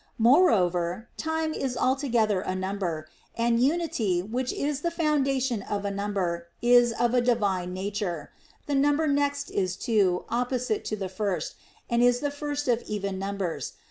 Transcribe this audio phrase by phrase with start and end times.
[0.17, 3.07] Moreover, time is altogether a number;
[3.37, 8.31] and unity, which is the foundation of a number, is of a divine nature.
[8.65, 11.53] The number next is two, opposite to the first,
[11.87, 13.73] and is the first of even numbers.